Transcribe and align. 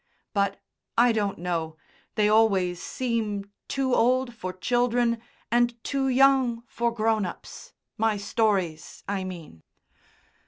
But 0.33 0.59
I 0.97 1.11
don't 1.11 1.37
know, 1.37 1.77
they 2.15 2.27
always 2.27 2.81
seem 2.81 3.51
too 3.67 3.93
old 3.93 4.33
for 4.33 4.51
children 4.51 5.21
and 5.51 5.75
too 5.83 6.07
young 6.07 6.63
for 6.65 6.91
grown 6.91 7.23
ups 7.23 7.73
my 7.99 8.17
stories, 8.17 9.03
I 9.07 9.23
mean." 9.23 9.61